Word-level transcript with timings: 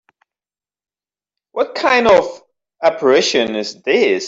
What 1.51 1.75
kind 1.75 2.07
of 2.07 2.27
apparition 2.81 3.55
is 3.55 3.79
this? 3.83 4.19